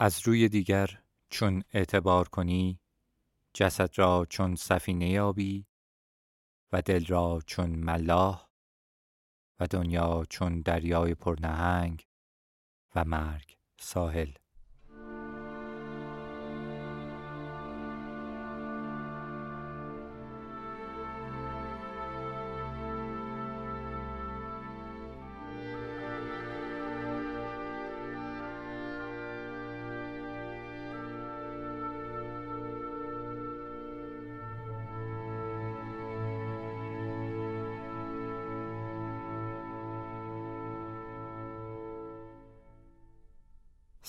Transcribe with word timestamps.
از 0.00 0.20
روی 0.28 0.48
دیگر 0.48 1.02
چون 1.30 1.62
اعتبار 1.72 2.28
کنی 2.28 2.80
جسد 3.54 3.98
را 3.98 4.26
چون 4.30 4.54
سفینه 4.54 5.08
یابی 5.08 5.66
و 6.72 6.82
دل 6.82 7.06
را 7.06 7.40
چون 7.46 7.70
ملاح 7.70 8.48
و 9.60 9.66
دنیا 9.66 10.24
چون 10.30 10.60
دریای 10.60 11.14
پرنهنگ 11.14 12.06
و 12.94 13.04
مرگ 13.04 13.56
ساحل. 13.80 14.32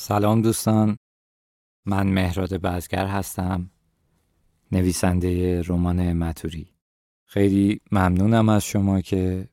سلام 0.09 0.41
دوستان. 0.41 0.97
من 1.85 2.07
مهراد 2.07 2.53
بزگر 2.53 3.05
هستم 3.05 3.71
نویسنده 4.71 5.61
رمان 5.61 6.13
متوری. 6.13 6.73
خیلی 7.25 7.81
ممنونم 7.91 8.49
از 8.49 8.63
شما 8.65 9.01
که 9.01 9.49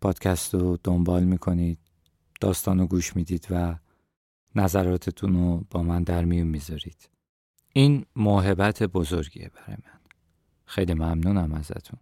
پادکست 0.00 0.54
رو 0.54 0.78
دنبال 0.84 1.24
می‌کنید 1.24 1.78
داستان 2.40 2.78
رو 2.78 2.86
گوش 2.86 3.16
می‌دید 3.16 3.46
و 3.50 3.78
نظراتتون 4.54 5.34
رو 5.34 5.64
با 5.70 5.82
من 5.82 6.02
در 6.02 6.24
میون 6.24 6.46
می‌ذارید. 6.46 7.10
این 7.72 8.06
موهبت 8.16 8.82
بزرگیه 8.82 9.50
برای 9.54 9.76
من. 9.84 10.00
خیلی 10.64 10.94
ممنونم 10.94 11.52
ازتون. 11.52 12.00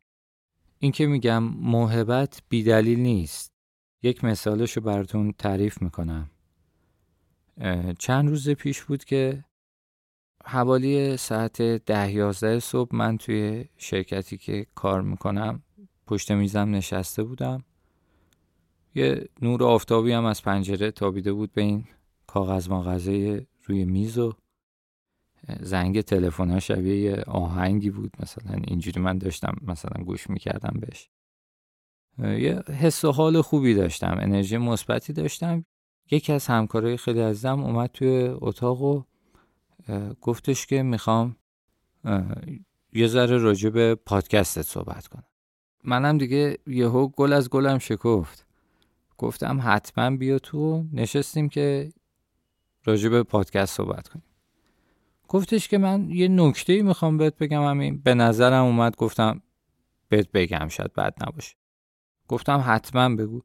این 0.79 0.93
که 0.93 1.07
میگم 1.07 1.43
موهبت 1.45 2.43
بیدلیل 2.49 2.99
نیست. 2.99 3.53
یک 4.03 4.25
مثالش 4.25 4.73
رو 4.77 4.83
براتون 4.83 5.33
تعریف 5.33 5.83
می‌کنم. 5.83 6.31
چند 7.99 8.29
روز 8.29 8.49
پیش 8.51 8.83
بود 8.83 9.05
که 9.05 9.45
حوالی 10.45 11.17
ساعت 11.17 11.63
ده 11.63 12.13
یازده 12.13 12.61
صبح 12.61 12.97
من 12.97 13.19
توی 13.19 13.65
شرکتی 13.77 14.37
که 14.37 14.67
کار 14.75 15.03
می‌کنم 15.03 15.63
پشت 16.07 16.33
میزم 16.33 16.71
نشسته 16.71 17.23
بودم. 17.23 17.65
یه 18.95 19.29
نور 19.43 19.65
آفتابی 19.65 20.13
هم 20.13 20.25
از 20.25 20.43
پنجره 20.43 20.91
تابیده 20.91 21.33
بود 21.33 21.53
به 21.53 21.63
این 21.63 21.85
کاغذ 22.27 22.69
ماغذه 22.69 23.47
روی 23.65 23.85
میز 23.85 24.19
و 24.19 24.33
زنگ 25.61 26.01
تلفن 26.01 26.51
ها 26.51 26.61
شبیه 26.61 26.97
یه 26.97 27.23
آهنگی 27.27 27.91
بود. 27.91 28.11
مثلا 28.21 28.61
اینجوری 28.65 29.01
من 29.01 29.19
داشتم 29.19 29.57
مثلا 29.63 30.05
گوش 30.05 30.31
می‌کردم 30.31 30.81
بهش. 30.81 31.11
یه 32.19 32.63
حس 32.63 33.05
و 33.05 33.13
حال 33.13 33.43
خوبی 33.43 33.75
داشتم 33.75 34.19
انرژی 34.21 34.57
مثبتی 34.57 35.13
داشتم. 35.13 35.65
یکی 36.11 36.33
از 36.33 36.47
همکارای 36.47 36.97
خیلی 36.97 37.21
عزیزم 37.21 37.61
اومد 37.61 37.91
توی 37.91 38.29
اتاق 38.33 38.83
و 38.83 39.03
گفتش 40.21 40.67
که 40.67 40.83
می‌خوام 40.83 41.37
یه 42.93 43.07
ذره 43.07 43.39
راجع 43.39 43.71
به 43.71 43.95
پادکستت 43.95 44.63
صحبت 44.63 45.07
کنم. 45.07 45.25
منم 45.85 46.19
دیگه 46.19 46.59
یهو 46.67 47.09
گل 47.09 47.33
از 47.33 47.51
گلم 47.51 47.79
شکفت. 47.79 48.47
گفتم 49.19 49.61
حتما 49.65 50.17
بیا 50.17 50.39
تو 50.39 50.85
نشستیم 50.93 51.49
که 51.49 51.93
راجع 52.85 53.09
به 53.09 53.23
پادکست 53.23 53.77
صحبت 53.77 54.09
کنیم. 54.09 54.25
گفتش 55.29 55.69
که 55.69 55.79
من 55.79 56.11
یه 56.11 56.29
نکته 56.29 56.73
ای 56.73 56.83
می‌خوام 56.83 57.17
بهت 57.17 57.39
بگم 57.39 57.65
همین 57.65 57.99
به 57.99 58.15
نظرم 58.15 58.65
اومد 58.65 58.97
گفتم 58.97 59.43
بهت 60.09 60.33
بگم 60.33 60.69
شاید 60.69 60.93
بد 60.93 61.15
نباشه. 61.27 61.57
گفتم 62.29 62.65
حتما 62.67 63.17
بگو. 63.17 63.43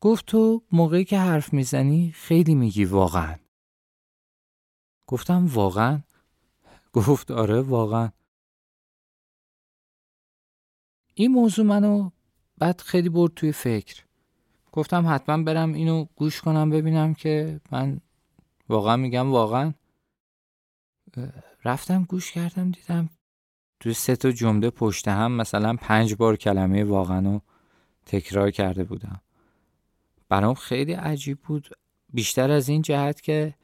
گفت 0.00 0.26
تو 0.26 0.62
موقعی 0.72 1.04
که 1.04 1.18
حرف 1.18 1.52
می‌زنی 1.52 2.12
خیلی 2.12 2.54
میگی 2.54 2.84
واقعا. 2.84 3.36
گفتم 5.06 5.46
واقعا؟ 5.46 6.02
گفت 6.92 7.30
آره 7.30 7.60
واقعا. 7.60 8.12
این 11.14 11.30
موضوع 11.30 11.66
منو 11.66 12.10
بعد 12.58 12.80
خیلی 12.80 13.08
برد 13.08 13.34
توی 13.34 13.52
فکر. 13.52 14.04
گفتم 14.72 15.14
حتما 15.14 15.42
برم 15.42 15.72
اینو 15.72 16.04
گوش 16.16 16.40
کنم 16.40 16.70
ببینم 16.70 17.14
که 17.14 17.60
من 17.70 18.00
واقعا 18.68 18.96
میگم 18.96 19.30
واقعا. 19.30 19.74
رفتم 21.64 22.04
گوش 22.04 22.32
کردم 22.32 22.70
دیدم 22.70 23.08
توی 23.80 23.94
سه 23.94 24.16
تا 24.16 24.30
جمله 24.30 24.70
پشت 24.70 25.08
هم 25.08 25.32
مثلا 25.32 25.76
پنج 25.76 26.14
بار 26.14 26.36
کلمه 26.36 26.84
واقعا 26.84 27.20
رو 27.20 27.42
تکرار 28.06 28.50
کرده 28.50 28.84
بودم. 28.84 29.20
برام 30.30 30.54
خیلی 30.54 30.92
عجیب 30.92 31.38
بود. 31.40 31.68
بیشتر 32.12 32.50
از 32.50 32.68
این 32.68 32.82
جهت 32.82 33.20
که 33.20 33.54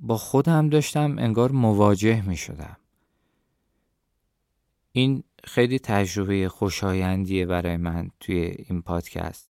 با 0.00 0.16
خودم 0.16 0.68
داشتم 0.68 1.18
انگار 1.18 1.52
مواجه 1.52 2.28
می 2.28 2.36
شدم 2.36 2.76
این 4.92 5.22
خیلی 5.44 5.78
تجربه 5.78 6.48
خوشایندیه 6.48 7.46
برای 7.46 7.76
من 7.76 8.10
توی 8.20 8.36
این 8.68 8.82
پادکست. 8.82 9.50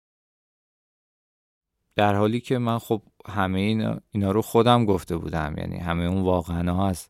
در 1.94 2.14
حالی 2.14 2.40
که 2.40 2.58
من 2.58 2.78
خب 2.78 3.02
همه 3.26 3.60
اینا, 3.60 4.00
اینا 4.10 4.30
رو 4.30 4.42
خودم 4.42 4.84
گفته 4.84 5.16
بودم 5.16 5.54
یعنی 5.58 5.78
همه 5.78 6.04
اون 6.04 6.22
واقعا 6.22 6.72
ها 6.72 6.88
از 6.88 7.08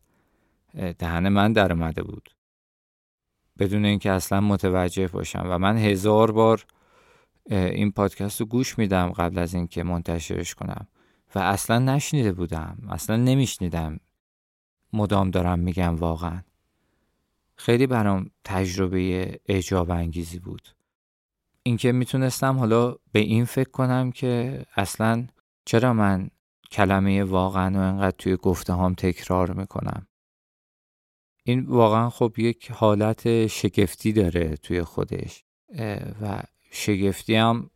دهن 0.73 1.29
من 1.29 1.53
در 1.53 1.73
اومده 1.73 2.03
بود. 2.03 2.29
بدون 3.59 3.85
اینکه 3.85 4.11
اصلا 4.11 4.41
متوجه 4.41 5.07
باشم. 5.07 5.43
و 5.45 5.57
من 5.57 5.77
هزار 5.77 6.31
بار 6.31 6.65
این 7.51 7.91
پادکست 7.91 8.39
رو 8.39 8.45
گوش 8.45 8.77
میدم 8.77 9.09
قبل 9.09 9.39
از 9.39 9.53
اینکه 9.53 9.83
منتشرش 9.83 10.55
کنم. 10.55 10.87
و 11.35 11.39
اصلا 11.39 11.79
نشنیده 11.79 12.31
بودم. 12.31 12.77
اصلا 12.89 13.15
نمیشنیدم. 13.15 13.99
مدام 14.93 15.31
دارم 15.31 15.59
میگم 15.59 15.95
واقعا. 15.95 16.41
خیلی 17.55 17.87
برام 17.87 18.29
تجربه 18.43 19.39
اعجاب 19.45 19.91
انگیزی 19.91 20.39
بود. 20.39 20.67
اینکه 21.63 21.91
می‌تونستم 21.91 22.57
حالا 22.57 22.95
به 23.11 23.19
این 23.19 23.45
فکر 23.45 23.69
کنم 23.69 24.11
که 24.11 24.63
اصلا 24.75 25.27
چرا 25.65 25.93
من 25.93 26.29
کلمه 26.71 27.23
واقعا 27.23 27.79
و 27.79 27.81
انقدر 27.83 28.15
توی 28.17 28.35
گفته 28.35 28.73
هم 28.73 28.93
تکرار 28.93 29.53
می‌کنم. 29.53 30.07
این 31.43 31.65
واقعا 31.65 32.09
خب 32.09 32.33
یک 32.37 32.71
حالت 32.71 33.47
شگفتی 33.47 34.13
داره 34.13 34.57
توی 34.57 34.83
خودش. 34.83 35.43
و 36.21 36.43
شگفتی 36.71 37.35
هم 37.35 37.69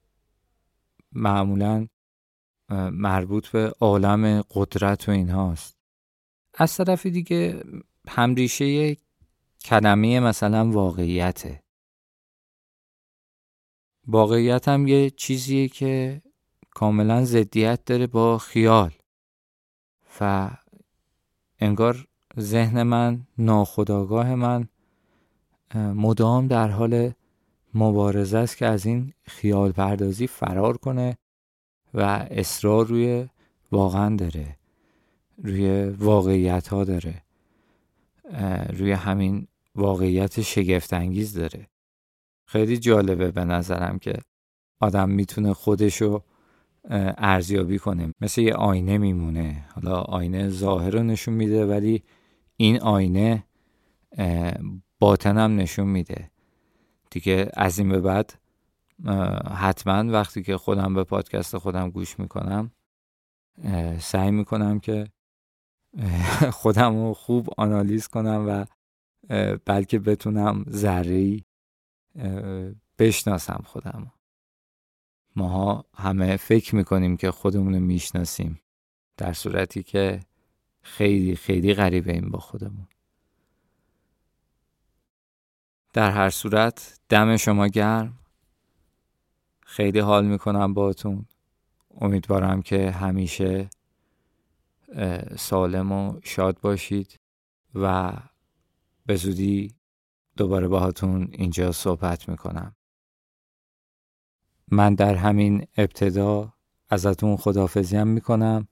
معمولا 1.11 1.87
مربوط 2.91 3.47
به 3.47 3.73
عالم 3.79 4.41
قدرت 4.41 5.09
و 5.09 5.11
اینهاست 5.11 5.77
از 6.53 6.77
طرف 6.77 7.05
دیگه 7.05 7.63
همریشه 8.07 8.97
کلمه 9.65 10.19
مثلا 10.19 10.71
واقعیته. 10.71 11.63
واقعیت 14.07 14.67
هم 14.67 14.87
یه 14.87 15.09
چیزیه 15.09 15.67
که 15.67 16.21
کاملا 16.71 17.25
ضدیت 17.25 17.85
داره 17.85 18.07
با 18.07 18.37
خیال. 18.37 18.91
و 20.21 20.51
انگار 21.59 22.07
ذهن 22.39 22.83
من 22.83 23.27
ناخداگاه 23.37 24.35
من 24.35 24.67
مدام 25.75 26.47
در 26.47 26.69
حال 26.69 27.13
مبارزه 27.75 28.37
است 28.37 28.57
که 28.57 28.65
از 28.65 28.85
این 28.85 29.13
خیال 29.23 29.71
پردازی 29.71 30.27
فرار 30.27 30.77
کنه 30.77 31.17
و 31.93 32.27
اصرار 32.31 32.85
روی 32.85 33.27
واقعا 33.71 34.15
داره 34.15 34.55
روی 35.43 35.83
واقعیت 35.83 36.67
ها 36.67 36.83
داره 36.83 37.21
روی 38.69 38.91
همین 38.91 39.47
واقعیت 39.75 40.41
شگفت 40.41 40.93
انگیز 40.93 41.33
داره. 41.33 41.67
خیلی 42.47 42.77
جالبه 42.77 43.31
به 43.31 43.45
نظرم 43.45 43.99
که 43.99 44.13
آدم 44.79 45.09
می‌تونه 45.09 45.53
خودشو 45.53 46.23
ارزیابی 47.17 47.79
کنه. 47.79 48.13
مثل 48.21 48.41
یه 48.41 48.53
آینه 48.53 48.97
میمونه. 48.97 49.65
حالا 49.73 50.01
آینه 50.01 50.49
ظاهر 50.49 50.89
رو 50.89 51.03
نشون 51.03 51.33
میده 51.33 51.65
ولی 51.65 52.03
این 52.57 52.81
آینه 52.81 53.43
باطنم 54.99 55.55
نشون 55.55 55.87
میده. 55.87 56.31
دیگه 57.15 57.49
از 57.53 57.79
این 57.79 57.89
به 57.89 58.01
بعد 58.01 58.33
حتما 59.55 60.11
وقتی 60.11 60.43
که 60.43 60.57
خودم 60.57 60.93
به 60.93 61.03
پادکست 61.03 61.57
خودم 61.57 61.89
گوش 61.89 62.19
می‌کنم 62.19 62.71
سعی 63.99 64.31
می‌کنم 64.31 64.79
که 64.79 65.07
خودم 66.51 66.95
رو 66.95 67.13
خوب 67.13 67.49
آنالیز 67.57 68.07
کنم 68.07 68.45
و 68.47 68.65
بلکه 69.65 69.99
بتونم 69.99 70.65
ذره 70.69 71.39
بشناسم 72.99 73.61
خودم. 73.65 74.11
ماها 75.35 75.85
همه 75.93 76.37
فکر 76.37 76.75
می‌کنیم 76.75 77.17
که 77.17 77.31
خودمون 77.31 77.73
رو 77.73 77.79
می‌شناسیم 77.79 78.59
در 79.17 79.33
صورتی 79.33 79.83
که 79.83 80.19
خیلی 80.81 81.35
خیلی 81.35 81.73
غریبه 81.73 82.13
این 82.13 82.29
با 82.29 82.39
خودمون. 82.39 82.87
در 85.95 86.11
هر 86.11 86.29
صورت 86.29 86.99
دم 87.09 87.37
شما 87.37 87.67
گرم. 87.67 88.19
خیلی 89.65 89.99
حال 89.99 90.25
می‌کنم 90.25 90.73
باتون 90.73 91.25
امیدوارم 92.01 92.61
که 92.61 92.91
همیشه 92.91 93.69
سالم 95.37 95.91
و 95.91 96.19
شاد 96.23 96.59
باشید 96.59 97.19
و 97.75 98.13
به 99.05 99.15
زودی 99.15 99.75
دوباره 100.37 100.67
باهاتون 100.67 101.29
اینجا 101.31 101.71
صحبت 101.71 102.29
می‌کنم. 102.29 102.75
من 104.71 104.95
در 104.95 105.15
همین 105.15 105.67
ابتدا 105.77 106.53
ازتون 106.89 107.37
خدافزی 107.37 107.97
هم 107.97 108.07
می‌کنم. 108.07 108.67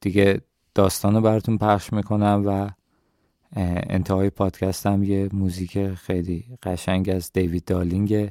دیگه 0.00 0.40
داستان 0.74 1.14
رو 1.14 1.20
براتون 1.20 1.58
پخش 1.58 1.92
می‌کنم 1.92 2.42
و 2.46 2.70
انتهای 3.56 4.30
پادکستم 4.30 5.02
یه 5.02 5.28
موزیک 5.32 5.94
خیلی 5.94 6.44
قشنگ 6.62 7.10
از 7.10 7.32
دیوید 7.32 7.64
دالینگ 7.64 8.30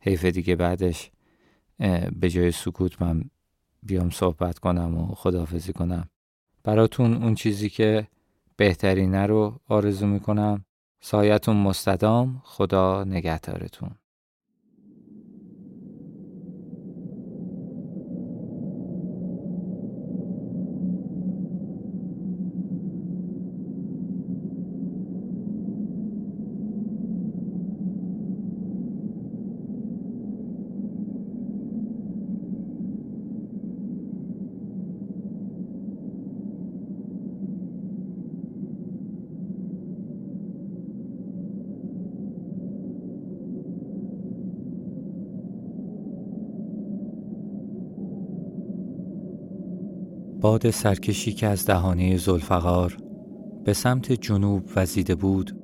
حیف 0.00 0.24
دیگه 0.24 0.56
بعدش 0.56 1.10
به 2.20 2.30
جای 2.30 2.52
سکوت 2.52 3.02
من 3.02 3.24
بیام 3.82 4.10
صحبت 4.10 4.58
کنم 4.58 4.98
و 4.98 5.14
خداحافظی 5.14 5.72
کنم. 5.72 6.08
براتون 6.64 7.22
اون 7.22 7.34
چیزی 7.34 7.68
که 7.68 8.08
بهترینه 8.56 9.26
رو 9.26 9.60
آرزو 9.68 10.06
می‌کنم. 10.06 10.64
سایتون 11.00 11.56
مستدام 11.56 12.42
خدا 12.44 13.04
نگهدارتون. 13.04 13.90
باد 50.48 50.70
سرکشی 50.70 51.32
که 51.32 51.46
از 51.46 51.66
دهانه 51.66 52.16
زلفقار 52.16 52.96
به 53.64 53.72
سمت 53.72 54.12
جنوب 54.12 54.70
وزیده 54.76 55.14
بود 55.14 55.62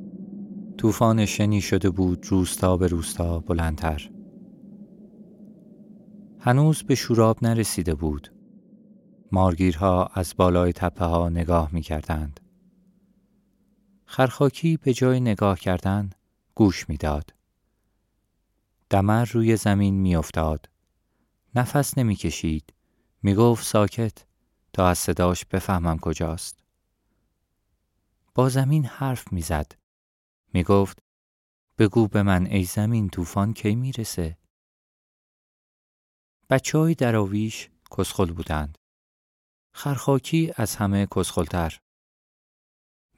طوفان 0.79 1.27
شنی 1.27 1.61
شده 1.61 1.91
بود 1.91 2.27
روستا 2.27 2.77
به 2.77 2.87
روستا 2.87 3.39
بلندتر 3.39 4.11
هنوز 6.39 6.83
به 6.83 6.95
شوراب 6.95 7.39
نرسیده 7.43 7.95
بود 7.95 8.33
مارگیرها 9.33 10.07
از 10.15 10.35
بالای 10.37 10.73
تپه 10.73 11.05
ها 11.05 11.29
نگاه 11.29 11.71
می 11.73 11.83
کردند. 11.83 12.41
خرخاکی 14.05 14.77
به 14.77 14.93
جای 14.93 15.21
نگاه 15.21 15.59
کردن 15.59 16.11
گوش 16.55 16.89
می‌داد. 16.89 17.35
دمر 18.91 19.25
روی 19.25 19.57
زمین 19.57 19.95
می 19.95 20.17
افتاد. 20.17 20.69
نفس 21.55 21.99
نمی 21.99 22.17
کشید. 22.17 22.75
می 23.23 23.35
گفت 23.35 23.65
ساکت. 23.65 24.34
تا 24.75 24.89
از 24.89 24.99
صداش 24.99 25.45
بفهمم 25.45 25.99
کجاست. 25.99 26.65
با 28.35 28.49
زمین 28.49 28.85
حرف 28.85 29.33
می‌زد. 29.33 29.73
می‌گفت 30.53 31.03
بگو 31.79 32.09
به 32.09 32.23
من 32.23 32.47
ای 32.47 32.65
زمین 32.65 33.09
طوفان 33.09 33.53
کی 33.53 33.75
می‌رسه؟ 33.75 34.39
بچه 36.51 36.79
های 36.79 36.95
دراویش 36.95 37.71
کسخل 37.99 38.33
بودند. 38.33 38.79
خرخاکی 39.75 40.53
از 40.57 40.77
همه 40.77 41.07
کسخلتر. 41.07 41.79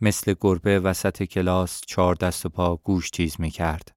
مثل 0.01 0.35
گربه 0.41 0.81
وسط 0.81 1.23
کلاس 1.23 1.81
چهار 1.87 2.15
دست 2.15 2.47
و 2.47 2.49
پا 2.49 2.77
گوش 2.77 3.11
چیز 3.11 3.41
می 3.41 3.51
کرد. 3.51 3.93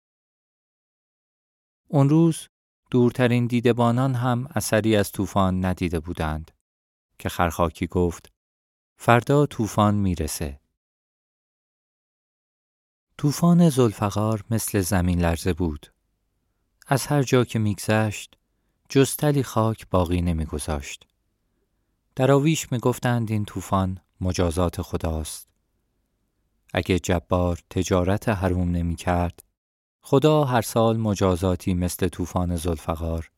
اون 1.87 2.09
روز 2.09 2.47
دورترین 2.91 3.47
دیدبانان 3.47 4.15
هم 4.15 4.47
اثری 4.55 4.95
از 4.95 5.11
طوفان 5.11 5.65
ندیده 5.65 5.99
بودند. 5.99 6.51
که 7.19 7.29
خرخاکی 7.29 7.87
گفت 7.87 8.31
فردا 8.97 9.45
طوفان 9.45 9.95
می‌رسه. 9.95 10.59
طوفان 13.17 13.69
زلفقار 13.69 14.43
مثل 14.49 14.81
زمین 14.81 15.21
لرزه 15.21 15.53
بود. 15.53 15.93
از 16.87 17.07
هر 17.07 17.23
جا 17.23 17.45
که 17.45 17.59
میگذشت 17.59 18.37
جز 18.89 19.15
تلی 19.15 19.43
خاک 19.43 19.89
باقی 19.89 20.21
نمیگذاشت. 20.21 21.07
دراویش 22.15 22.71
می‌گفتند 22.71 23.31
این 23.31 23.45
طوفان 23.45 23.99
مجازات 24.21 24.81
خداست. 24.81 25.49
اگه 26.73 26.99
جبار 26.99 27.59
تجارت 27.69 28.29
حروم 28.29 28.71
نمی 28.71 28.95
کرد، 28.95 29.43
خدا 30.01 30.43
هر 30.43 30.61
سال 30.61 30.97
مجازاتی 30.97 31.73
مثل 31.73 32.07
طوفان 32.07 32.55
زلفقار 32.55 33.31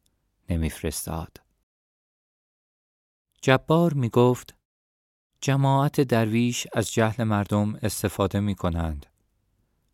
نمیفرستاد. 0.49 1.37
جبار 3.43 3.93
می 3.93 4.09
گفت 4.09 4.55
جماعت 5.41 6.01
درویش 6.01 6.67
از 6.73 6.93
جهل 6.93 7.23
مردم 7.23 7.75
استفاده 7.75 8.39
می 8.39 8.55
کنند. 8.55 9.05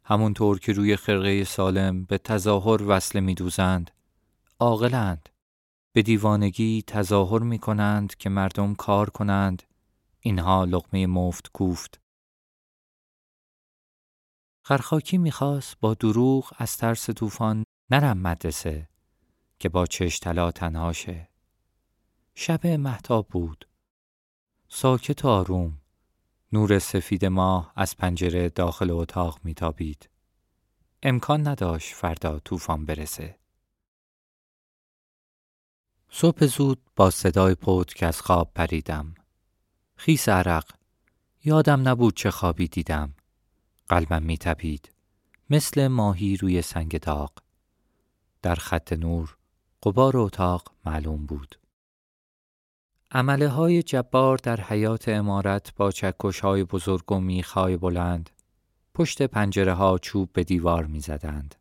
همونطور 0.04 0.60
که 0.60 0.74
روی 0.74 0.96
خرقه 0.96 1.44
سالم 1.44 2.06
به 2.06 2.18
تظاهر 2.18 2.84
وصله 2.88 3.22
می 3.22 3.34
دوزند. 3.34 3.92
عاقلند. 4.60 5.30
به 5.94 6.02
دیوانگی 6.02 6.84
تظاهر 6.88 7.40
می 7.40 7.60
کنند 7.60 8.16
که 8.16 8.30
مردم 8.30 8.76
کار 8.76 9.10
کنند. 9.10 9.64
اینها 10.20 10.66
لقمه 10.66 11.08
مفت 11.08 11.52
کوفت. 11.52 12.00
خرخاکی 14.66 15.18
می‌خواست 15.18 15.80
با 15.80 15.94
دروغ 15.94 16.54
از 16.58 16.78
ترس 16.78 17.10
طوفان 17.10 17.64
نرم 17.92 18.18
مدرسه 18.18 18.90
که 19.60 19.70
با 19.70 19.86
چش 19.86 20.20
طلا 20.20 20.52
تنهاشه. 20.52 21.30
شب 22.40 22.68
محتاب 22.68 23.28
بود. 23.28 23.68
ساکت 24.68 25.26
آروم. 25.26 25.82
نور 26.54 26.80
سفید 26.80 27.26
ماه 27.26 27.74
از 27.76 27.98
پنجره 27.98 28.50
داخل 28.50 28.92
اتاق 28.92 29.40
میتابید. 29.44 30.10
امکان 31.04 31.48
نداشت 31.48 31.94
فردا 31.94 32.40
طوفان 32.40 32.86
برسه. 32.86 33.40
صبح 36.10 36.46
زود 36.46 36.82
با 36.96 37.10
صدای 37.10 37.56
که 37.96 38.06
از 38.06 38.22
خواب 38.22 38.52
پریدم. 38.56 39.16
خیس 39.96 40.30
عرق. 40.30 40.72
یادم 41.44 41.88
نبود 41.88 42.16
چه 42.16 42.32
خوابی 42.32 42.68
دیدم. 42.68 43.14
قلبم 43.90 44.24
میتپید. 44.24 44.92
مثل 45.50 45.88
ماهی 45.88 46.38
روی 46.38 46.62
سنگ 46.62 47.00
داغ. 47.00 47.32
در 48.42 48.56
خط 48.56 48.94
نور 48.94 49.38
قبار 49.84 50.18
اتاق 50.18 50.72
معلوم 50.86 51.26
بود. 51.26 51.56
عمله 53.12 53.48
های 53.48 53.84
جبار 53.84 54.38
در 54.38 54.62
حیات 54.62 55.10
امارت 55.10 55.76
با 55.76 55.92
چکش 55.92 56.40
های 56.40 56.64
بزرگ 56.64 57.12
و 57.12 57.20
میخای 57.20 57.78
بلند 57.78 58.30
پشت 58.94 59.22
پنجره 59.22 59.74
ها 59.74 59.98
چوب 59.98 60.34
به 60.34 60.44
دیوار 60.44 60.86
می 60.86 61.00
زدند. 61.00 61.56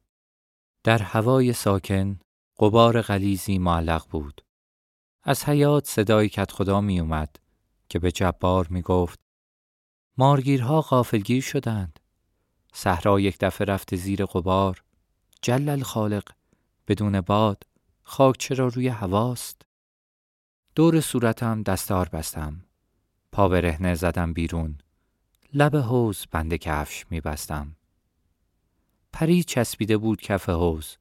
در 0.85 1.03
هوای 1.03 1.53
ساکن 1.53 2.21
قبار 2.59 3.03
غلیزی 3.03 3.59
معلق 3.59 4.07
بود. 4.11 4.45
از 5.23 5.45
حیات 5.45 5.87
صدای 5.87 6.29
کت 6.29 6.53
خدا 6.53 6.81
می 6.81 7.01
اومد 7.01 7.37
که 7.89 7.99
به 7.99 8.13
جبار 8.13 8.67
می 8.71 8.83
گفت 8.83 9.19
مارگیرها 10.19 10.81
غافلگیر 10.81 11.43
شدند. 11.43 12.01
صحرا 12.73 13.21
یک 13.21 13.37
دفعه 13.41 13.65
رفت 13.65 13.97
زیر 13.97 14.25
قبار. 14.25 14.83
جلل 15.43 15.83
خالق 15.83 16.29
بدون 16.89 17.21
باد 17.21 17.63
خاک 18.03 18.37
چرا 18.39 18.69
روی 18.69 18.89
هواست؟ 18.89 19.66
دور 20.77 21.01
صورتم 21.01 21.63
دستار 21.63 22.09
بستم. 22.09 22.65
پا 23.33 23.49
برهنه 23.49 23.95
زدم 23.95 24.33
بیرون. 24.33 24.79
لب 25.55 25.77
حوز 25.77 26.27
بند 26.31 26.55
کفش 26.55 27.07
می 27.11 27.21
بستم. 27.21 27.77
پری 29.13 29.45
چسبیده 29.45 29.97
بود 29.97 30.21
کف 30.21 30.49
حوز. 30.49 30.97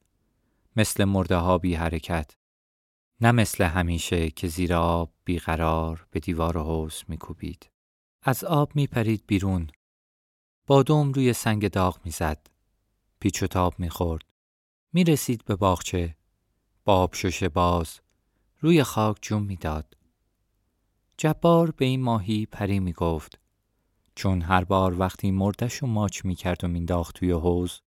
مثل 0.76 1.04
مرده 1.04 1.36
ها 1.36 1.58
بی 1.58 1.76
حرکت. 1.76 2.36
نه 3.22 3.32
مثل 3.32 3.64
همیشه 3.64 4.30
که 4.30 4.48
زیر 4.48 4.74
آب 4.74 5.14
بیقرار 5.26 6.08
به 6.12 6.20
دیوار 6.20 6.58
حوز 6.58 7.04
می 7.08 7.18
کوبید. 7.18 7.70
از 8.22 8.44
آب 8.44 8.76
می 8.76 8.88
پرید 8.88 9.24
بیرون. 9.28 9.68
بادوم 10.68 11.12
روی 11.12 11.34
سنگ 11.34 11.68
داغ 11.68 12.00
می 12.06 12.12
زد. 12.12 12.48
پیچ 13.20 13.44
و 13.44 13.48
تاب 13.48 13.80
می 13.80 13.90
خورد. 13.90 14.24
می 14.94 15.04
رسید 15.04 15.46
به 15.46 15.56
باغچه. 15.56 16.16
باب 16.86 17.14
شش 17.14 17.44
باز 17.44 18.05
روی 18.66 18.84
خاک 18.84 19.18
جون 19.22 19.44
می‌داد. 19.44 19.98
جبار 21.18 21.72
به 21.72 21.86
این 21.86 22.02
ماهی 22.02 22.46
پری 22.46 22.80
می 22.80 22.94
گفت 22.94 23.40
چون 24.16 24.42
هر 24.42 24.64
بار 24.64 25.00
وقتی 25.00 25.32
مردش 25.32 25.84
و 25.84 25.88
ماچ 25.88 26.26
می 26.26 26.36
کرد 26.36 26.64
و 26.64 26.68
مینداخت 26.68 27.16
توی 27.16 27.32
حوز 27.32 27.82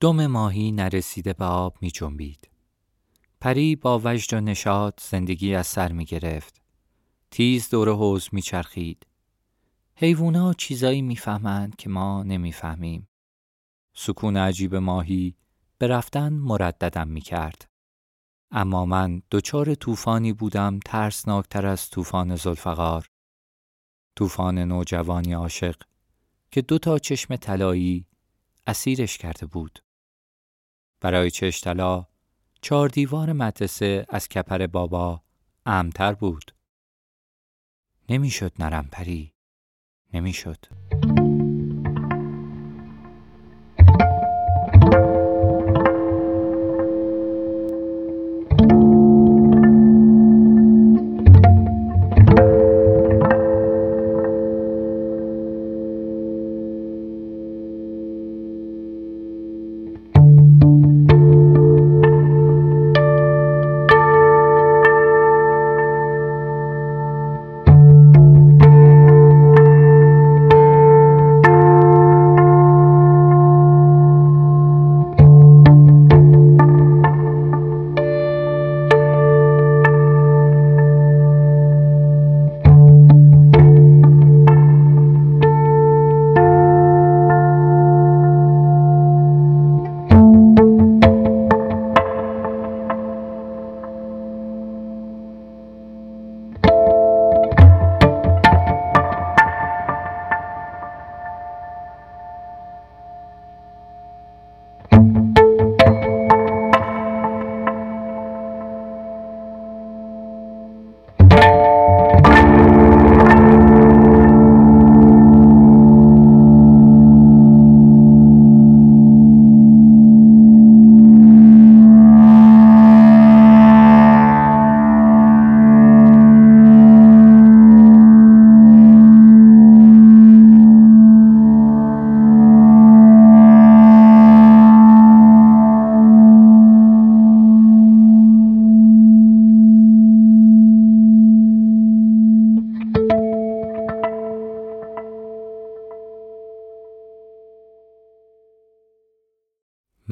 دم 0.00 0.26
ماهی 0.26 0.72
نرسیده 0.72 1.32
به 1.32 1.44
آب 1.44 1.76
می 1.80 1.90
جنبید. 1.90 2.50
پری 3.40 3.76
با 3.76 4.00
وجد 4.04 4.34
و 4.34 4.40
نشاد 4.40 5.00
زندگی 5.02 5.54
از 5.54 5.66
سر 5.66 5.92
می 5.92 6.04
گرفت. 6.04 6.62
تیز 7.30 7.70
دور 7.70 7.88
حوز 7.88 8.28
می 8.32 8.42
چرخید. 8.42 9.06
حیوونا 9.96 10.52
چیزایی 10.52 11.02
می‌فهمند 11.02 11.76
که 11.76 11.88
ما 11.88 12.22
نمی‌فهمیم. 12.22 13.08
سکون 13.94 14.36
عجیب 14.36 14.74
ماهی 14.74 15.36
به 15.78 15.86
رفتن 15.86 16.32
مرددم 16.32 17.08
می 17.08 17.20
کرد. 17.20 17.69
اما 18.50 18.86
من 18.86 19.22
دچار 19.30 19.74
طوفانی 19.74 20.32
بودم 20.32 20.78
ترسناکتر 20.78 21.66
از 21.66 21.90
طوفان 21.90 22.36
زلفقار. 22.36 23.06
طوفان 24.16 24.58
نوجوانی 24.58 25.32
عاشق 25.32 25.82
که 26.50 26.62
دو 26.62 26.78
تا 26.78 26.98
چشم 26.98 27.36
طلایی 27.36 28.06
اسیرش 28.66 29.18
کرده 29.18 29.46
بود. 29.46 29.78
برای 31.00 31.30
چش 31.30 31.60
طلا 31.60 32.06
چهار 32.62 32.88
دیوار 32.88 33.32
مدرسه 33.32 34.06
از 34.08 34.28
کپر 34.28 34.66
بابا 34.66 35.22
امتر 35.66 36.12
بود. 36.12 36.54
نمی‌شد 38.08 38.52
نرم 38.58 38.88
پری. 38.92 39.32
نمی‌شد. 40.12 40.66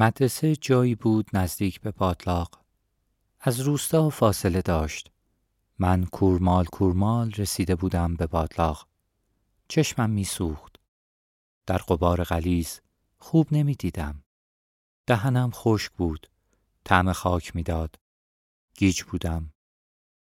مدرسه 0.01 0.57
جایی 0.57 0.95
بود 0.95 1.31
نزدیک 1.33 1.81
به 1.81 1.91
باطلاق. 1.91 2.65
از 3.41 3.61
روستا 3.61 4.11
فاصله 4.11 4.63
داشت. 4.63 5.11
من 5.79 6.05
کورمال 6.05 6.65
کورمال 6.65 7.33
رسیده 7.33 7.75
بودم 7.75 8.15
به 8.15 8.27
باطلاق. 8.27 8.89
چشمم 9.69 10.11
میسوخت. 10.11 10.77
در 11.67 11.79
قبار 11.79 12.25
غلیز 12.25 12.81
خوب 13.19 13.47
نمی 13.51 13.75
دیدم. 13.75 14.23
دهنم 15.07 15.51
خشک 15.55 15.93
بود. 15.93 16.27
طعم 16.85 17.13
خاک 17.13 17.57
می‌داد. 17.57 17.97
گیج 18.75 19.03
بودم. 19.03 19.53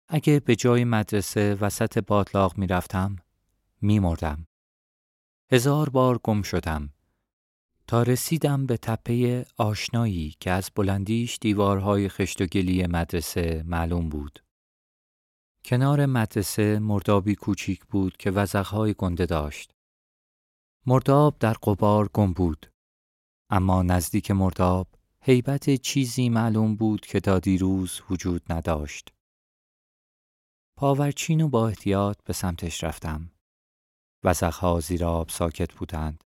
اگه 0.08 0.40
به 0.40 0.56
جای 0.56 0.84
مدرسه 0.84 1.54
وسط 1.54 1.98
باطلاق 1.98 2.58
می 2.58 2.66
رفتم 2.66 3.16
می 3.80 3.98
مردم. 3.98 4.46
هزار 5.52 5.88
بار 5.88 6.18
گم 6.18 6.42
شدم. 6.42 6.92
تا 7.88 8.02
رسیدم 8.02 8.66
به 8.66 8.76
تپه 8.76 9.46
آشنایی 9.56 10.34
که 10.40 10.50
از 10.50 10.70
بلندیش 10.74 11.38
دیوارهای 11.40 12.08
خشت 12.08 12.40
و 12.40 12.46
گلی 12.46 12.86
مدرسه 12.86 13.62
معلوم 13.66 14.08
بود. 14.08 14.44
کنار 15.64 16.06
مدرسه 16.06 16.78
مردابی 16.78 17.34
کوچیک 17.34 17.84
بود 17.84 18.16
که 18.16 18.30
وزقهای 18.30 18.94
گنده 18.94 19.26
داشت. 19.26 19.70
مرداب 20.86 21.38
در 21.38 21.52
قبار 21.52 22.08
گم 22.08 22.32
بود. 22.32 22.70
اما 23.50 23.82
نزدیک 23.82 24.30
مرداب 24.30 24.88
حیبت 25.22 25.74
چیزی 25.74 26.28
معلوم 26.28 26.76
بود 26.76 27.00
که 27.00 27.20
تا 27.20 27.38
دیروز 27.38 28.00
وجود 28.10 28.52
نداشت. 28.52 29.12
پاورچین 30.78 31.40
و 31.40 31.48
با 31.48 31.68
احتیاط 31.68 32.22
به 32.24 32.32
سمتش 32.32 32.84
رفتم. 32.84 33.30
وزقها 34.24 34.80
زیر 34.80 35.04
آب 35.04 35.28
ساکت 35.28 35.72
بودند. 35.72 36.27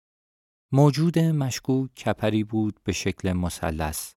موجود 0.75 1.19
مشکوک 1.19 1.93
کپری 1.95 2.43
بود 2.43 2.79
به 2.83 2.91
شکل 2.91 3.33
مثلث 3.33 4.13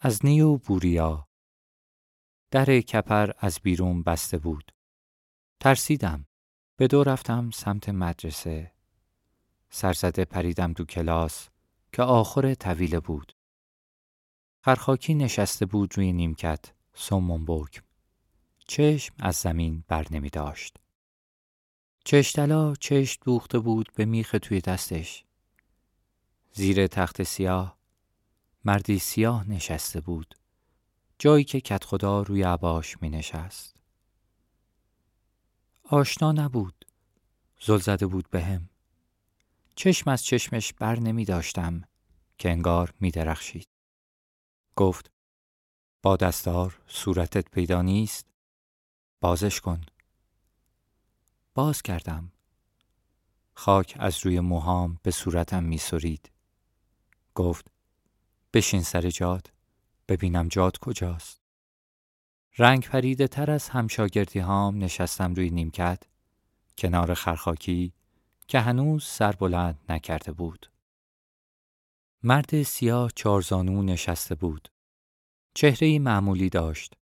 از 0.00 0.26
نیو 0.26 0.56
بوریا. 0.56 1.28
در 2.50 2.80
کپر 2.80 3.30
از 3.38 3.58
بیرون 3.62 4.02
بسته 4.02 4.38
بود. 4.38 4.72
ترسیدم. 5.60 6.26
به 6.76 6.86
دو 6.86 7.04
رفتم 7.04 7.50
سمت 7.50 7.88
مدرسه. 7.88 8.72
سرزده 9.70 10.24
پریدم 10.24 10.72
دو 10.72 10.84
کلاس 10.84 11.48
که 11.92 12.02
آخر 12.02 12.54
طویله 12.54 13.00
بود. 13.00 13.32
خرخاکی 14.60 15.14
نشسته 15.14 15.66
بود 15.66 15.96
روی 15.96 16.12
نیمکت 16.12 16.72
سومون 16.94 17.44
بکم. 17.44 17.82
چشم 18.66 19.14
از 19.18 19.36
زمین 19.36 19.84
بر 19.88 20.06
نمی 20.10 20.30
داشت. 20.30 20.76
چشتلا 22.04 22.74
چشم 22.74 23.22
دوخته 23.24 23.58
بود 23.58 23.88
به 23.94 24.04
میخ 24.04 24.36
توی 24.42 24.60
دستش. 24.60 25.24
زیر 26.56 26.86
تخت 26.86 27.22
سیاه. 27.22 27.78
مردی 28.64 28.98
سیاه 28.98 29.50
نشسته 29.50 30.00
بود. 30.00 30.34
جایی 31.18 31.44
که 31.44 31.60
کت 31.60 31.84
خدا 31.84 32.22
روی 32.22 32.42
عباش 32.42 33.02
می 33.02 33.10
نشست 33.10 33.76
آشنا 35.84 36.32
نبود. 36.32 36.84
زل 37.60 37.78
زده 37.78 38.06
بود 38.06 38.30
بهم. 38.30 38.68
چشم 39.74 40.10
از 40.10 40.24
چشمش 40.24 40.72
بر 40.72 40.98
نمی 40.98 41.24
داشتم 41.24 41.84
که 42.38 42.50
انگار 42.50 42.94
می 43.00 43.10
درخشید. 43.10 43.68
گفت 44.76 45.10
با 46.02 46.16
دستار 46.16 46.82
صورتت 46.86 47.50
پیدا 47.50 47.82
نیست؟ 47.82 48.26
بازش 49.20 49.60
کن. 49.60 49.80
باز 51.54 51.82
کردم. 51.82 52.32
خاک 53.54 53.96
از 54.00 54.26
روی 54.26 54.40
موهام 54.40 54.98
به 55.02 55.10
صورتم 55.10 55.64
می 55.64 55.78
سرید. 55.78 56.33
گفت 57.34 57.72
بشین 58.52 58.82
سر 58.82 59.10
جاد 59.10 59.52
ببینم 60.08 60.48
جاد 60.48 60.78
کجاست. 60.78 61.40
رنگ 62.58 62.88
پریده 62.88 63.28
تر 63.28 63.50
از 63.50 63.68
همشاگردی 63.68 64.38
هام 64.38 64.84
نشستم 64.84 65.34
روی 65.34 65.50
نیمکت 65.50 66.02
کنار 66.78 67.14
خرخاکی 67.14 67.92
که 68.48 68.60
هنوز 68.60 69.04
سر 69.04 69.32
بلند 69.32 69.80
نکرده 69.88 70.32
بود. 70.32 70.70
مرد 72.22 72.62
سیاه 72.62 73.10
چارزانو 73.14 73.82
نشسته 73.82 74.34
بود. 74.34 74.68
چهره 75.54 75.98
معمولی 75.98 76.48
داشت. 76.48 76.94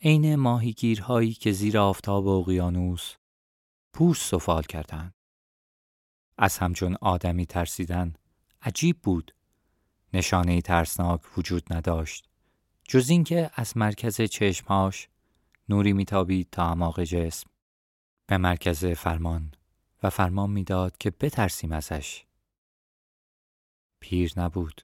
عین 0.00 0.36
ماهیگیرهایی 0.36 1.32
که 1.32 1.52
زیر 1.52 1.78
آفتاب 1.78 2.26
اقیانوس 2.26 3.14
پوست 3.92 4.30
سفال 4.30 4.62
کردند. 4.62 5.14
از 6.38 6.58
همچون 6.58 6.96
آدمی 7.00 7.46
ترسیدن 7.46 8.14
عجیب 8.62 9.02
بود. 9.02 9.34
نشانه 10.12 10.60
ترسناک 10.60 11.38
وجود 11.38 11.72
نداشت. 11.74 12.28
جز 12.88 13.10
اینکه 13.10 13.50
از 13.54 13.76
مرکز 13.76 14.20
چشمهاش 14.20 15.08
نوری 15.68 15.92
میتابید 15.92 16.48
تا 16.50 16.64
اعماق 16.66 17.02
جسم 17.02 17.50
به 18.26 18.36
مرکز 18.36 18.84
فرمان 18.84 19.54
و 20.02 20.10
فرمان 20.10 20.50
می‌داد 20.50 20.98
که 20.98 21.10
بترسیم 21.10 21.72
ازش. 21.72 22.24
پیر 24.00 24.32
نبود. 24.36 24.82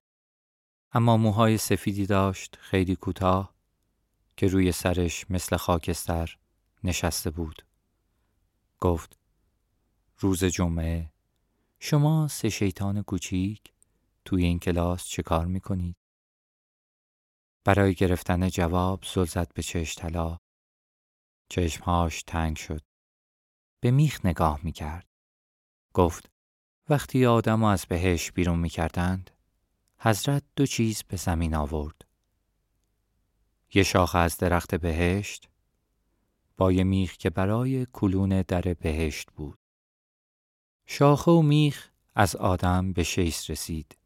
اما 0.93 1.17
موهای 1.17 1.59
سفیدی 1.59 2.07
داشت 2.07 2.57
خیلی 2.61 2.97
کوتاه 2.97 3.55
که 4.37 4.47
روی 4.47 4.73
سرش 4.73 5.31
مثل 5.31 5.57
خاکستر 5.57 6.39
نشسته 6.85 7.31
بود. 7.31 7.63
گفت 8.81 9.19
روز 10.19 10.45
جمعه 10.45 11.13
شما 11.87 12.29
سه 12.29 12.49
شیطان 12.49 13.03
کوچیک 13.03 13.73
توی 14.25 14.45
این 14.45 14.59
کلاس 14.59 15.05
چه 15.05 15.23
کار 15.23 15.47
می‌کنید؟ 15.47 15.97
برای 17.65 17.95
گرفتن 17.95 18.49
جواب 18.49 19.05
زل 19.15 19.25
زد 19.25 19.53
به 19.55 19.63
چشم 19.63 20.01
طلا. 20.01 20.39
چشمهاش 21.49 22.23
تنگ 22.23 22.57
شد. 22.57 22.83
به 23.81 23.91
میخ 23.91 24.27
نگاه 24.27 24.61
می‌کرد. 24.63 25.07
گفت 25.95 26.31
وقتی 26.89 27.27
آدم 27.27 27.65
از 27.65 27.87
بهش 27.87 28.33
بیرون 28.33 28.59
می‌کردند 28.59 29.31
حضرت 29.99 30.43
دو 30.57 30.67
چیز 30.67 31.03
به 31.03 31.17
زمین 31.17 31.55
آورد. 31.55 32.03
یه 33.75 33.83
شاخه 33.83 34.19
از 34.19 34.37
درخت 34.37 34.75
بهشت 34.75 35.49
با 36.57 36.73
یه 36.73 36.85
میخ 36.85 37.17
که 37.17 37.31
برای 37.31 37.87
کلون 37.93 38.43
در 38.43 38.75
بهشت 38.75 39.31
بود. 39.31 39.64
شاخه 40.87 41.31
و 41.31 41.43
میخ 41.43 41.91
از 42.15 42.37
آدم 42.37 42.93
به 42.93 43.03
شیس 43.03 43.51
رسید. 43.51 43.99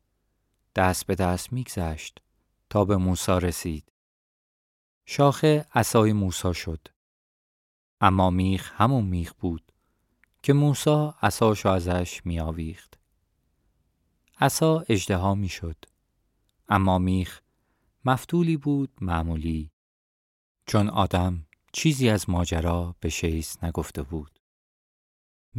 دست 0.76 1.06
به 1.06 1.14
دست 1.14 1.52
میگذشت 1.52 2.23
تا 2.70 2.85
به 2.85 2.97
موسا 2.97 3.38
رسید. 3.38 3.92
شاخه 5.06 5.66
عصای 5.75 6.12
موسا 6.12 6.52
شد. 6.52 6.88
اما 8.00 8.30
میخ 8.30 8.73
همون 8.75 9.04
میخ 9.04 9.32
بود 9.32 9.73
که 10.42 10.52
موسا 10.52 11.14
عصاشو 11.23 11.68
ازش 11.68 12.26
میآویخت. 12.26 12.99
عصا 14.40 14.85
اجدها 14.88 15.35
می‌شد. 15.35 15.76
اما 16.68 16.99
میخ 16.99 17.40
مفتولی 18.04 18.56
بود 18.56 18.90
معمولی 19.00 19.70
چون 20.66 20.88
آدم 20.88 21.47
چیزی 21.73 22.08
از 22.08 22.30
ماجرا 22.30 22.97
به 23.00 23.08
شیس 23.08 23.64
نگفته 23.64 24.02
بود. 24.02 24.38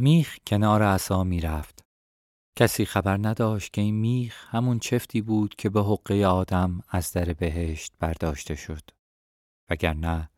میخ 0.00 0.38
کنار 0.46 0.82
عصا 0.82 1.24
می‌رفت. 1.24 1.84
کسی 2.56 2.84
خبر 2.84 3.16
نداشت 3.16 3.72
که 3.72 3.80
این 3.80 3.94
میخ 3.94 4.46
همون 4.48 4.78
چفتی 4.78 5.20
بود 5.20 5.54
که 5.54 5.70
به 5.70 5.82
حقه 5.82 6.24
آدم 6.24 6.80
از 6.88 7.12
در 7.12 7.32
بهشت 7.32 7.92
برداشته 7.98 8.54
شد. 8.54 8.90
وگرنه 9.70 10.30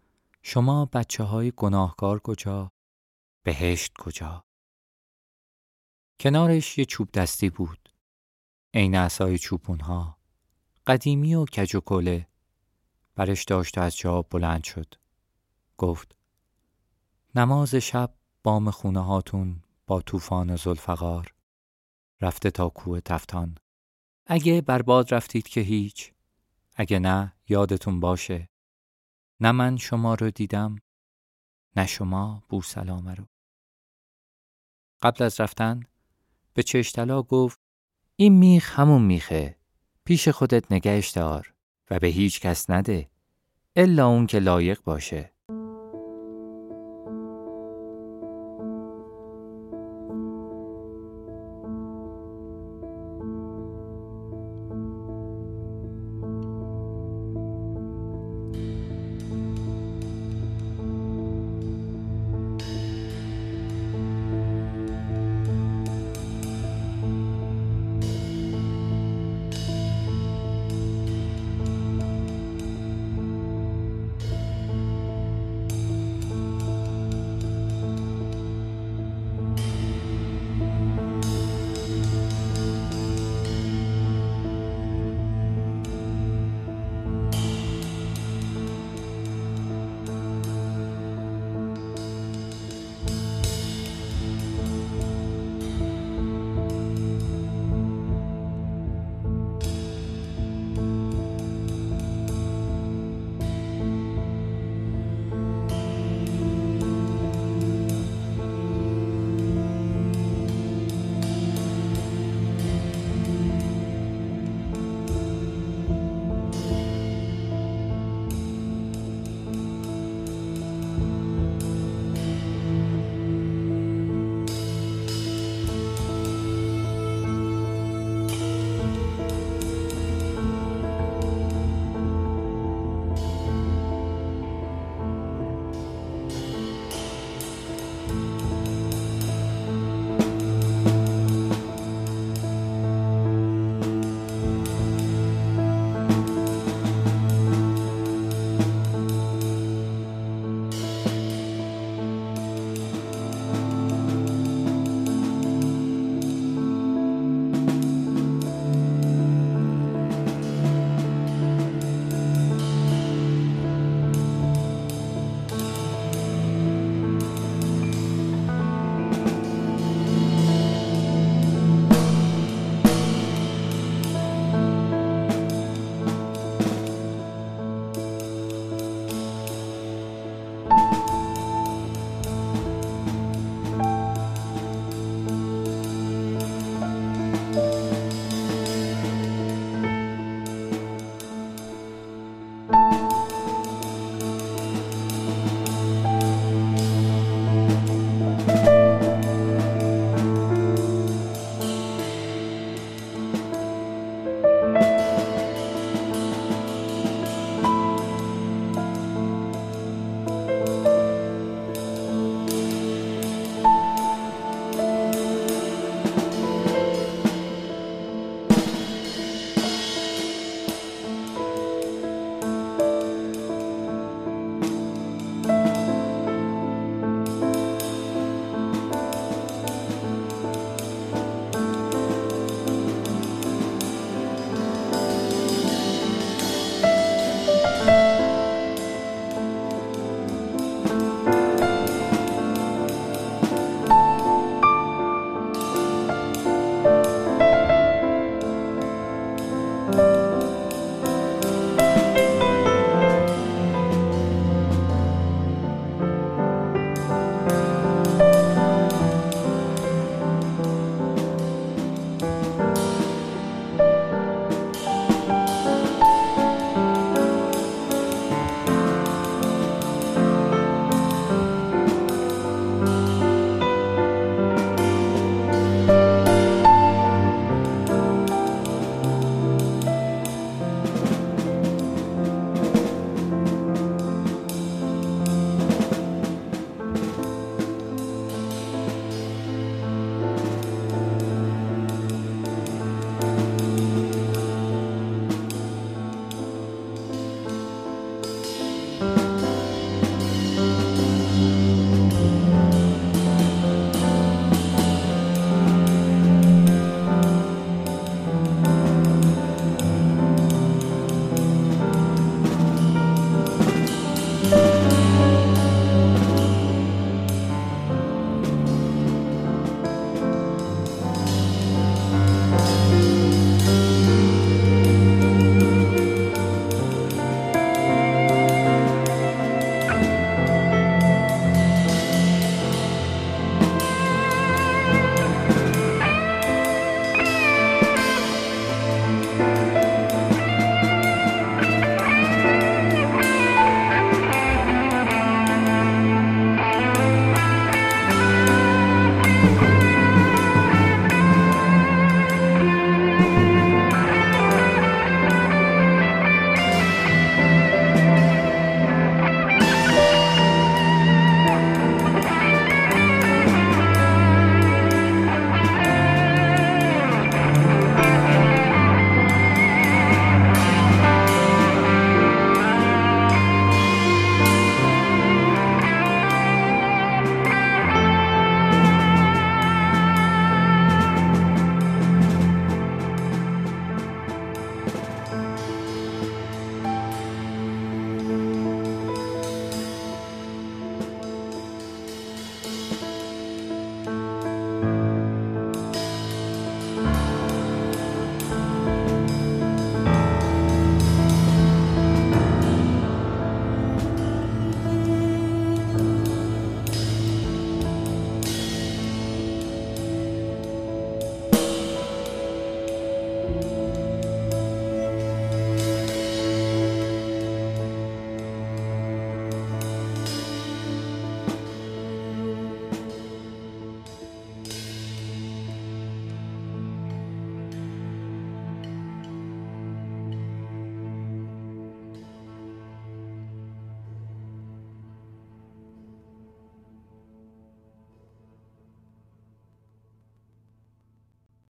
شما 0.42 0.84
بچه 0.84 1.24
های 1.24 1.52
گناهکار 1.56 2.20
کجا؟ 2.20 2.72
بهشت 3.42 3.92
کجا؟ 3.98 4.44
کنارش 6.20 6.78
یه 6.78 6.84
چوب 6.84 7.12
دستی 7.12 7.50
بود. 7.50 7.88
عین 8.74 8.94
عصای 8.94 9.38
چوپونها. 9.38 10.18
قدیمی 10.86 11.34
و 11.34 11.44
کج 11.44 11.74
و 11.74 11.80
کله. 11.80 12.28
برش 13.14 13.44
داشت 13.44 13.78
و 13.78 13.80
از 13.80 13.96
جا 13.96 14.22
بلند 14.22 14.64
شد. 14.64 14.94
گفت 15.78 16.16
نماز 17.34 17.74
شب 17.74 18.14
بام 18.44 18.70
خونه 18.70 19.04
هاتون 19.04 19.62
با 19.86 20.00
طوفان 20.00 20.56
زلفقار 20.56 21.34
رفته 22.20 22.50
تا 22.50 22.68
کوه 22.68 23.00
تفتان. 23.00 23.58
اگه 24.26 24.60
برباد 24.60 25.14
رفتید 25.14 25.48
که 25.48 25.60
هیچ 25.60 26.12
اگه 26.74 26.98
نه 26.98 27.32
یادتون 27.48 28.00
باشه. 28.00 28.48
نه 29.40 29.52
من 29.52 29.76
شما 29.76 30.14
رو 30.14 30.30
دیدم 30.30 30.76
نه 31.76 31.86
شما 31.86 32.42
بو 32.48 32.62
سلامه 32.62 33.14
رو. 33.14 33.24
قبل 35.02 35.24
از 35.24 35.40
رفتن 35.40 35.80
به 36.54 36.62
چشتلا 36.62 37.22
گفت 37.22 37.60
این 38.16 38.32
میخ 38.32 38.78
همون 38.78 39.02
میخه. 39.02 39.58
پیش 40.04 40.28
خودت 40.28 40.72
نگهش 40.72 41.10
دار 41.10 41.54
و 41.90 41.98
به 41.98 42.06
هیچ 42.06 42.40
کس 42.40 42.70
نده. 42.70 43.10
الا 43.76 44.08
اون 44.08 44.26
که 44.26 44.38
لایق 44.38 44.82
باشه. 44.82 45.31